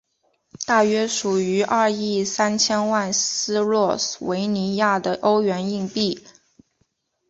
[0.65, 6.23] 大约属于二亿三千万斯洛维尼亚的欧元硬币。